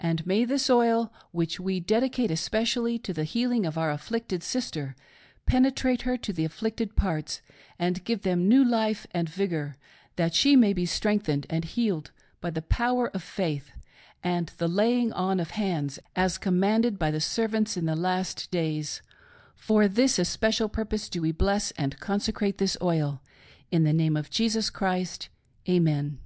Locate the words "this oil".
0.46-1.12, 22.56-23.20